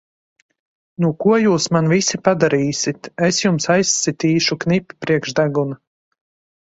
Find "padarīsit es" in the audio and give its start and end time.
2.29-3.43